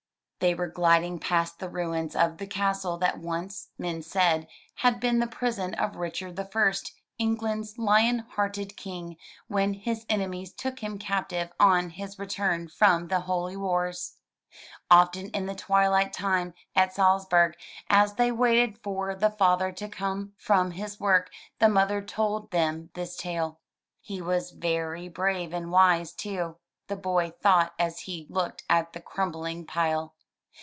They 0.39 0.55
were 0.55 0.67
gliding 0.69 1.19
past 1.19 1.59
the 1.59 1.69
ruins 1.69 2.15
of 2.15 2.37
the 2.39 2.47
castle 2.47 2.97
that 2.97 3.19
once, 3.19 3.69
men 3.77 4.01
said, 4.01 4.47
had 4.77 4.99
been 4.99 5.19
the 5.19 5.27
prison 5.27 5.75
of 5.75 5.97
Richard 5.97 6.35
the 6.35 6.45
First, 6.45 6.93
England's 7.19 7.77
Lion 7.77 8.25
Hearted 8.27 8.75
King, 8.75 9.17
when 9.47 9.75
his 9.75 10.03
enemies 10.09 10.51
took 10.51 10.79
him 10.79 10.97
captive 10.97 11.53
on 11.59 11.91
his 11.91 12.17
return 12.17 12.67
from 12.69 13.07
the 13.09 13.19
holy 13.19 13.55
wars. 13.55 14.15
Often 14.89 15.29
in 15.29 15.45
the 15.45 15.53
twilight 15.53 16.11
time 16.11 16.55
at 16.75 16.91
Salzburg, 16.91 17.55
as 17.87 18.15
they 18.15 18.31
waited 18.31 18.79
for 18.79 19.13
the 19.13 19.29
father 19.29 19.71
to 19.73 19.87
come 19.87 20.33
from 20.39 20.71
his 20.71 20.99
work, 20.99 21.29
the 21.59 21.69
mother 21.69 22.01
told 22.01 22.49
them 22.49 22.89
his 22.95 23.15
tale. 23.15 23.59
"He 23.99 24.23
was 24.23 24.49
very 24.49 25.07
brave 25.07 25.53
and 25.53 25.69
wise, 25.69 26.13
too," 26.13 26.55
the 26.87 26.95
boy 26.95 27.29
thought 27.29 27.75
as 27.77 27.99
he 27.99 28.25
looked 28.27 28.63
at 28.71 28.93
the 28.93 29.01
crumbUng 29.01 29.67
pile. 29.67 30.15